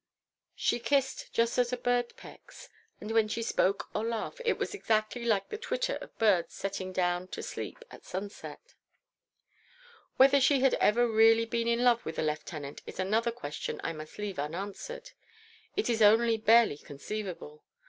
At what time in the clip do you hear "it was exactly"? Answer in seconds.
4.45-5.25